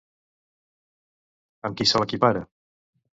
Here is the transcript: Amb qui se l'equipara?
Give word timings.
Amb 1.69 1.77
qui 1.81 1.87
se 1.91 2.01
l'equipara? 2.05 2.41